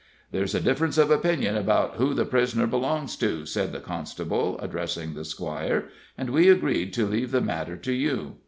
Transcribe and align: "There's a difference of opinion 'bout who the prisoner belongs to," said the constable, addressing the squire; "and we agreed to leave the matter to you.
"There's 0.31 0.55
a 0.55 0.59
difference 0.59 0.97
of 0.97 1.11
opinion 1.11 1.63
'bout 1.63 1.97
who 1.97 2.15
the 2.15 2.25
prisoner 2.25 2.65
belongs 2.65 3.15
to," 3.17 3.45
said 3.45 3.71
the 3.71 3.79
constable, 3.79 4.57
addressing 4.59 5.13
the 5.13 5.23
squire; 5.23 5.89
"and 6.17 6.31
we 6.31 6.49
agreed 6.49 6.91
to 6.95 7.05
leave 7.05 7.29
the 7.29 7.39
matter 7.39 7.77
to 7.77 7.93
you. 7.93 8.37